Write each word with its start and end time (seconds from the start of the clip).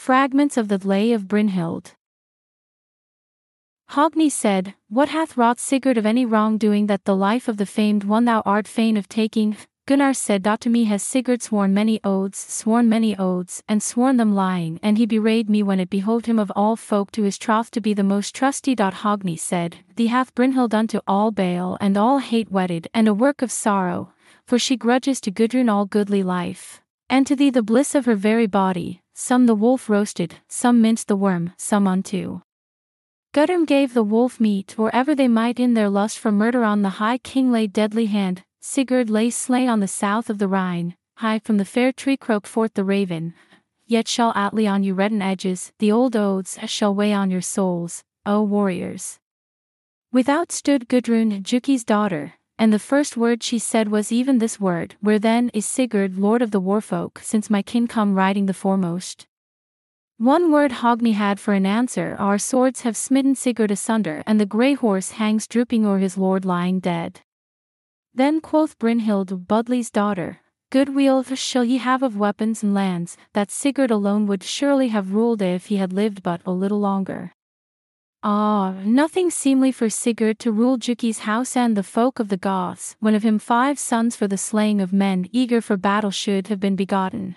Fragments 0.00 0.56
of 0.56 0.68
the 0.68 0.78
Lay 0.78 1.12
of 1.12 1.28
Brynhild. 1.28 1.92
Hogni 3.90 4.30
said, 4.32 4.74
What 4.88 5.10
hath 5.10 5.36
wrought 5.36 5.60
Sigurd 5.60 5.98
of 5.98 6.06
any 6.06 6.24
wrongdoing 6.24 6.86
that 6.86 7.04
the 7.04 7.14
life 7.14 7.48
of 7.48 7.58
the 7.58 7.66
famed 7.66 8.04
one 8.04 8.24
thou 8.24 8.40
art 8.46 8.66
fain 8.66 8.96
of 8.96 9.10
taking? 9.10 9.58
Gunnar 9.84 10.14
said, 10.14 10.42
To 10.62 10.70
me 10.70 10.84
has 10.84 11.02
Sigurd 11.02 11.42
sworn 11.42 11.74
many 11.74 12.00
oaths, 12.02 12.50
sworn 12.50 12.88
many 12.88 13.14
oaths, 13.18 13.62
and 13.68 13.82
sworn 13.82 14.16
them 14.16 14.34
lying, 14.34 14.80
and 14.82 14.96
he 14.96 15.06
bewrayed 15.06 15.50
me 15.50 15.62
when 15.62 15.78
it 15.78 15.90
behoved 15.90 16.24
him 16.24 16.38
of 16.38 16.50
all 16.56 16.76
folk 16.76 17.10
to 17.12 17.24
his 17.24 17.36
troth 17.36 17.70
to 17.72 17.82
be 17.82 17.92
the 17.92 18.02
most 18.02 18.34
trusty. 18.34 18.74
Hogni 18.74 19.38
said, 19.38 19.84
Thee 19.96 20.06
hath 20.06 20.34
Brynhild 20.34 20.72
unto 20.72 21.00
all 21.06 21.30
bale 21.30 21.76
and 21.78 21.98
all 21.98 22.20
hate 22.20 22.50
wedded, 22.50 22.88
and 22.94 23.06
a 23.06 23.12
work 23.12 23.42
of 23.42 23.52
sorrow, 23.52 24.14
for 24.46 24.58
she 24.58 24.78
grudges 24.78 25.20
to 25.20 25.30
Gudrun 25.30 25.68
all 25.68 25.84
goodly 25.84 26.22
life, 26.22 26.80
and 27.10 27.26
to 27.26 27.36
thee 27.36 27.50
the 27.50 27.62
bliss 27.62 27.94
of 27.94 28.06
her 28.06 28.14
very 28.14 28.46
body, 28.46 29.02
some 29.20 29.44
the 29.44 29.54
wolf 29.54 29.90
roasted, 29.90 30.36
some 30.48 30.80
minced 30.80 31.06
the 31.06 31.14
worm, 31.14 31.52
some 31.58 31.86
unto. 31.86 32.40
Gudrun 33.34 33.66
gave 33.66 33.92
the 33.92 34.02
wolf 34.02 34.40
meat 34.40 34.78
or 34.78 34.92
ever 34.94 35.14
they 35.14 35.28
might 35.28 35.60
in 35.60 35.74
their 35.74 35.90
lust 35.90 36.18
for 36.18 36.32
murder 36.32 36.64
on 36.64 36.80
the 36.80 36.96
high 37.04 37.18
king 37.18 37.52
laid 37.52 37.70
deadly 37.70 38.06
hand, 38.06 38.42
Sigurd 38.62 39.10
lay 39.10 39.28
slain 39.28 39.68
on 39.68 39.80
the 39.80 39.86
south 39.86 40.30
of 40.30 40.38
the 40.38 40.48
Rhine, 40.48 40.96
high 41.16 41.38
from 41.38 41.58
the 41.58 41.66
fair 41.66 41.92
tree 41.92 42.16
croaked 42.16 42.46
forth 42.46 42.72
the 42.72 42.82
raven. 42.82 43.34
Yet 43.86 44.08
shall 44.08 44.32
Atli 44.32 44.66
on 44.66 44.82
you 44.82 44.94
redden 44.94 45.20
edges, 45.20 45.70
the 45.78 45.92
old 45.92 46.16
oaths 46.16 46.58
shall 46.70 46.94
weigh 46.94 47.12
on 47.12 47.30
your 47.30 47.42
souls, 47.42 48.02
O 48.24 48.42
warriors. 48.42 49.18
Without 50.10 50.50
stood 50.50 50.88
Gudrun 50.88 51.42
Giuki's 51.42 51.84
daughter, 51.84 52.32
and 52.60 52.74
the 52.74 52.78
first 52.78 53.16
word 53.16 53.42
she 53.42 53.58
said 53.58 53.88
was 53.88 54.12
even 54.12 54.36
this 54.36 54.60
word, 54.60 54.94
Where 55.00 55.18
then 55.18 55.50
is 55.54 55.64
Sigurd 55.64 56.18
lord 56.18 56.42
of 56.42 56.50
the 56.50 56.60
warfolk 56.60 57.18
since 57.20 57.48
my 57.48 57.62
kin 57.62 57.86
come 57.86 58.14
riding 58.14 58.44
the 58.44 58.52
foremost? 58.52 59.26
One 60.18 60.52
word 60.52 60.70
Hogni 60.70 61.14
had 61.14 61.40
for 61.40 61.54
an 61.54 61.64
answer 61.64 62.16
Our 62.18 62.36
swords 62.36 62.82
have 62.82 62.98
smitten 62.98 63.34
Sigurd 63.34 63.70
asunder 63.70 64.22
and 64.26 64.38
the 64.38 64.44
grey 64.44 64.74
horse 64.74 65.12
hangs 65.12 65.46
drooping 65.46 65.86
o'er 65.86 66.00
his 66.00 66.18
lord 66.18 66.44
lying 66.44 66.80
dead. 66.80 67.22
Then 68.12 68.42
quoth 68.42 68.78
Brynhild 68.78 69.46
Budli's 69.46 69.90
daughter, 69.90 70.40
Good 70.68 70.94
weal 70.94 71.22
shall 71.22 71.64
ye 71.64 71.78
have 71.78 72.02
of 72.02 72.18
weapons 72.18 72.62
and 72.62 72.74
lands, 72.74 73.16
that 73.32 73.50
Sigurd 73.50 73.90
alone 73.90 74.26
would 74.26 74.42
surely 74.42 74.88
have 74.88 75.14
ruled 75.14 75.40
if 75.40 75.66
he 75.66 75.76
had 75.76 75.94
lived 75.94 76.22
but 76.22 76.42
a 76.44 76.50
little 76.50 76.78
longer. 76.78 77.32
Ah, 78.22 78.74
nothing 78.84 79.30
seemly 79.30 79.72
for 79.72 79.88
Sigurd 79.88 80.38
to 80.40 80.52
rule 80.52 80.76
Giuki's 80.76 81.20
house 81.20 81.56
and 81.56 81.74
the 81.74 81.82
folk 81.82 82.20
of 82.20 82.28
the 82.28 82.36
Goths, 82.36 82.94
when 83.00 83.14
of 83.14 83.22
him 83.22 83.38
five 83.38 83.78
sons 83.78 84.14
for 84.14 84.28
the 84.28 84.36
slaying 84.36 84.80
of 84.82 84.92
men 84.92 85.26
eager 85.32 85.62
for 85.62 85.78
battle 85.78 86.10
should 86.10 86.48
have 86.48 86.60
been 86.60 86.76
begotten. 86.76 87.36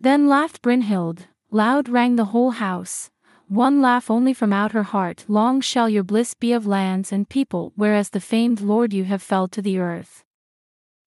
Then 0.00 0.28
laughed 0.28 0.62
Brynhild, 0.62 1.26
Loud 1.50 1.90
rang 1.90 2.16
the 2.16 2.32
whole 2.32 2.52
house. 2.52 3.10
One 3.48 3.82
laugh 3.82 4.10
only 4.10 4.32
from 4.32 4.54
out 4.54 4.72
her 4.72 4.84
heart. 4.84 5.26
Long 5.28 5.60
shall 5.60 5.86
your 5.86 6.02
bliss 6.02 6.32
be 6.32 6.54
of 6.54 6.66
lands 6.66 7.12
and 7.12 7.28
people, 7.28 7.74
whereas 7.76 8.08
the 8.08 8.20
famed 8.20 8.62
lord 8.62 8.94
you 8.94 9.04
have 9.04 9.20
felled 9.20 9.52
to 9.52 9.60
the 9.60 9.78
earth. 9.78 10.24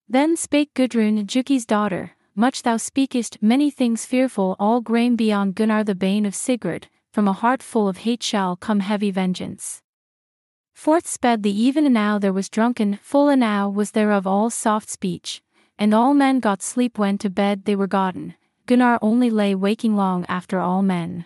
Then 0.08 0.38
spake 0.38 0.75
Gudrun, 0.75 1.25
Giuki's 1.25 1.66
daughter, 1.66 2.11
Much 2.36 2.61
thou 2.61 2.78
speakest, 2.78 3.41
many 3.41 3.72
things 3.72 4.06
fearful, 4.06 4.56
all 4.59 4.81
grain 4.81 5.16
beyond 5.16 5.56
Gunnar 5.56 5.83
the 5.83 5.95
bane 5.95 6.28
of 6.28 6.36
Sigurd, 6.36 6.89
from 7.16 7.30
a 7.30 7.31
heart 7.31 7.63
full 7.63 7.88
of 7.88 7.99
hate 7.99 8.21
shall 8.21 8.58
come 8.58 8.81
heavy 8.81 9.09
vengeance. 9.09 9.81
Forth 10.73 11.08
sped 11.08 11.44
the 11.44 11.61
even 11.61 11.94
now 11.94 12.19
there 12.19 12.33
was 12.33 12.49
drunken, 12.49 12.99
full 13.02 13.30
enow 13.30 13.69
was 13.69 13.91
there 13.91 14.11
of 14.11 14.27
all 14.27 14.49
soft 14.49 14.89
speech, 14.89 15.41
and 15.80 15.94
all 15.94 16.13
men 16.13 16.41
got 16.41 16.61
sleep 16.61 16.97
when 16.97 17.17
to 17.19 17.30
bed 17.30 17.63
they 17.63 17.73
were 17.73 17.88
gotten, 17.88 18.35
Gunnar 18.66 18.99
only 19.02 19.30
lay 19.30 19.55
waking 19.55 19.95
long 19.95 20.25
after 20.27 20.59
all 20.59 20.81
men. 20.81 21.25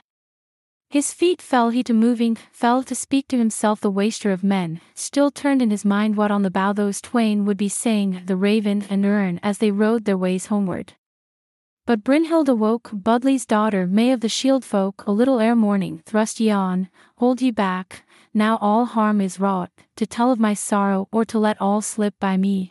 His 0.92 1.12
feet 1.12 1.42
fell 1.42 1.72
he 1.72 1.81
to 1.86 1.94
moving, 1.96 2.38
fell 2.52 2.84
to 2.84 2.94
speak 2.94 3.28
to 3.30 3.40
himself 3.40 3.81
the 3.81 3.90
waster 3.90 4.31
of 4.31 4.44
men, 4.44 4.81
still 4.94 5.31
turned 5.31 5.59
in 5.59 5.72
his 5.72 5.86
mind 5.86 6.18
what 6.18 6.30
on 6.30 6.44
the 6.44 6.52
bough 6.52 6.74
those 6.74 7.02
twain 7.02 7.46
would 7.46 7.58
be 7.58 7.68
saying, 7.68 8.22
the 8.28 8.36
raven 8.36 8.86
and 8.92 9.03
Ern 9.03 9.40
as 9.42 9.58
they 9.58 9.72
rode 9.72 10.06
their 10.06 10.19
ways 10.19 10.46
homeward. 10.46 10.94
But 11.89 12.03
Brynhild 12.03 12.47
awoke, 12.47 12.91
Budli's 12.94 13.47
daughter, 13.47 13.88
May 13.88 14.11
of 14.11 14.22
the 14.22 14.29
shield 14.29 14.63
folk, 14.63 15.03
a 15.07 15.11
little 15.11 15.39
ere 15.39 15.55
morning, 15.55 16.03
thrust 16.05 16.39
ye 16.39 16.51
on, 16.51 16.88
hold 17.17 17.41
ye 17.41 17.50
back, 17.50 18.03
now 18.31 18.59
all 18.61 18.85
harm 18.85 19.19
is 19.19 19.39
wrought, 19.39 19.72
to 19.95 20.05
tell 20.05 20.31
of 20.31 20.39
my 20.39 20.53
sorrow 20.53 21.07
or 21.11 21.25
to 21.25 21.39
let 21.39 21.59
all 21.59 21.81
slip 21.81 22.13
by 22.19 22.38
me. 22.38 22.69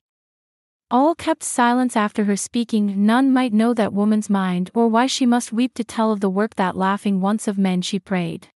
All 0.89 1.17
kept 1.17 1.43
silence 1.43 1.97
after 1.97 2.27
her 2.27 2.37
speaking, 2.37 3.05
none 3.05 3.33
might 3.33 3.53
know 3.53 3.75
that 3.75 3.93
woman's 3.93 4.31
mind 4.31 4.71
or 4.73 4.87
why 4.87 5.09
she 5.09 5.27
must 5.27 5.53
weep 5.53 5.75
to 5.75 5.83
tell 5.83 6.13
of 6.13 6.21
the 6.21 6.31
work 6.31 6.55
that 6.55 6.77
laughing 6.77 7.21
once 7.21 7.49
of 7.49 7.59
men 7.59 7.83
she 7.83 7.99
prayed. 7.99 8.47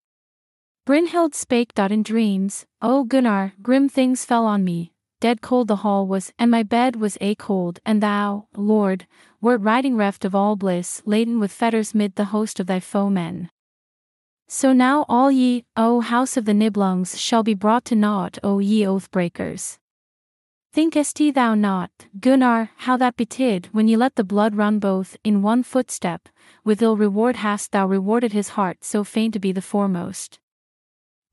Brynhild 0.86 1.34
spake. 1.34 1.72
In 1.76 2.04
dreams, 2.04 2.66
O 2.80 3.02
Gunnar, 3.02 3.54
grim 3.62 3.88
things 3.88 4.24
fell 4.24 4.46
on 4.46 4.62
me, 4.62 4.91
dead 5.22 5.40
cold 5.40 5.68
the 5.68 5.76
hall 5.76 6.04
was, 6.04 6.32
and 6.36 6.50
my 6.50 6.64
bed 6.64 6.96
was 6.96 7.16
a 7.20 7.36
cold, 7.36 7.78
and 7.86 8.02
thou, 8.02 8.48
Lord, 8.56 9.06
wert 9.40 9.60
riding 9.60 9.96
reft 9.96 10.24
of 10.24 10.34
all 10.34 10.56
bliss, 10.56 11.00
laden 11.06 11.38
with 11.38 11.52
fetters 11.52 11.94
mid 11.94 12.16
the 12.16 12.34
host 12.34 12.58
of 12.58 12.66
thy 12.66 12.80
foemen. 12.80 13.48
So 14.48 14.72
now 14.72 15.06
all 15.08 15.30
ye, 15.30 15.64
O 15.76 16.00
house 16.00 16.36
of 16.36 16.44
the 16.44 16.52
Nibelungs, 16.52 17.16
shall 17.16 17.44
be 17.44 17.54
brought 17.54 17.84
to 17.84 17.94
naught, 17.94 18.36
O 18.42 18.58
ye 18.58 18.84
oath 18.84 19.12
breakers. 19.12 19.78
Thinkest 20.72 21.20
thou 21.34 21.54
not, 21.54 21.90
Gunnar, 22.18 22.70
how 22.78 22.96
that 22.96 23.16
betid 23.16 23.68
when 23.70 23.86
ye 23.86 23.96
let 23.96 24.16
the 24.16 24.24
blood 24.24 24.56
run 24.56 24.80
both 24.80 25.16
in 25.22 25.40
one 25.40 25.62
footstep, 25.62 26.28
with 26.64 26.82
ill 26.82 26.96
reward 26.96 27.36
hast 27.36 27.70
thou 27.70 27.86
rewarded 27.86 28.32
his 28.32 28.50
heart 28.58 28.82
so 28.82 29.04
fain 29.04 29.30
to 29.30 29.38
be 29.38 29.52
the 29.52 29.62
foremost. 29.62 30.40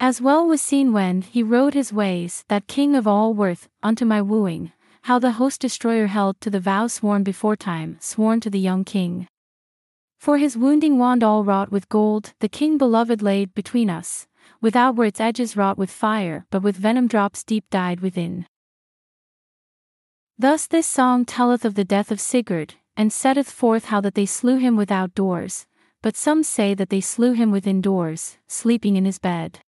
As 0.01 0.21
well 0.21 0.47
was 0.47 0.61
seen 0.61 0.93
when 0.93 1.23
he 1.23 1.43
rode 1.43 1.73
his 1.73 1.91
ways, 1.91 2.45
that 2.47 2.67
king 2.67 2.95
of 2.95 3.05
all 3.05 3.33
worth, 3.33 3.67
unto 3.83 4.05
my 4.05 4.21
wooing, 4.21 4.71
how 5.03 5.19
the 5.19 5.33
host 5.33 5.59
destroyer 5.59 6.07
held 6.07 6.39
to 6.39 6.49
the 6.49 6.61
vow 6.61 6.87
sworn 6.87 7.21
beforetime, 7.23 7.97
sworn 7.99 8.39
to 8.39 8.49
the 8.49 8.59
young 8.59 8.85
king. 8.85 9.27
For 10.17 10.37
his 10.37 10.55
wounding 10.55 10.97
wand 10.97 11.21
all 11.21 11.43
wrought 11.43 11.69
with 11.69 11.89
gold, 11.89 12.33
the 12.39 12.47
king 12.47 12.77
beloved 12.77 13.21
laid 13.21 13.53
between 13.53 13.89
us, 13.89 14.25
without 14.61 14.95
were 14.95 15.03
its 15.03 15.19
edges 15.19 15.57
wrought 15.57 15.77
with 15.77 15.91
fire, 15.91 16.45
but 16.49 16.61
with 16.61 16.77
venom 16.77 17.07
drops 17.07 17.43
deep 17.43 17.65
dyed 17.69 17.99
within. 17.99 18.45
Thus 20.37 20.65
this 20.65 20.87
song 20.87 21.25
telleth 21.25 21.65
of 21.65 21.75
the 21.75 21.83
death 21.83 22.09
of 22.09 22.21
Sigurd, 22.21 22.75
and 22.95 23.11
setteth 23.11 23.51
forth 23.51 23.85
how 23.85 23.99
that 23.99 24.15
they 24.15 24.25
slew 24.25 24.59
him 24.59 24.77
without 24.77 25.13
doors, 25.13 25.65
but 26.01 26.15
some 26.15 26.43
say 26.43 26.73
that 26.73 26.89
they 26.89 27.01
slew 27.01 27.33
him 27.33 27.51
within 27.51 27.81
doors, 27.81 28.37
sleeping 28.47 28.95
in 28.95 29.03
his 29.03 29.19
bed. 29.19 29.59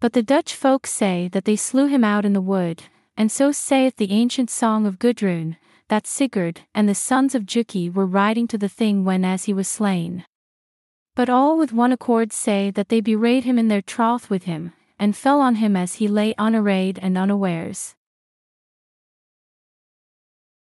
But 0.00 0.12
the 0.12 0.22
Dutch 0.22 0.54
folk 0.54 0.86
say 0.86 1.28
that 1.32 1.44
they 1.44 1.56
slew 1.56 1.86
him 1.86 2.04
out 2.04 2.24
in 2.24 2.32
the 2.32 2.40
wood, 2.40 2.84
and 3.16 3.32
so 3.32 3.50
saith 3.50 3.96
the 3.96 4.12
ancient 4.12 4.48
song 4.48 4.86
of 4.86 5.00
Gudrun, 5.00 5.56
that 5.88 6.06
Sigurd 6.06 6.60
and 6.72 6.88
the 6.88 6.94
sons 6.94 7.34
of 7.34 7.46
Giuki 7.46 7.92
were 7.92 8.06
riding 8.06 8.46
to 8.48 8.58
the 8.58 8.68
thing 8.68 9.04
when 9.04 9.24
as 9.24 9.44
he 9.44 9.52
was 9.52 9.66
slain. 9.66 10.24
But 11.16 11.28
all 11.28 11.58
with 11.58 11.72
one 11.72 11.90
accord 11.90 12.32
say 12.32 12.70
that 12.70 12.90
they 12.90 13.02
bewrayed 13.02 13.42
him 13.42 13.58
in 13.58 13.66
their 13.66 13.82
troth 13.82 14.30
with 14.30 14.44
him, 14.44 14.72
and 15.00 15.16
fell 15.16 15.40
on 15.40 15.56
him 15.56 15.76
as 15.76 15.94
he 15.94 16.06
lay 16.06 16.32
unarrayed 16.38 17.00
and 17.02 17.18
unawares. 17.18 17.96